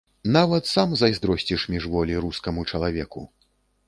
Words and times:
Нават 0.35 0.63
сам 0.69 0.95
зайздросціш 1.01 1.65
міжволі 1.73 2.17
рускаму 2.25 2.65
чалавеку. 2.71 3.23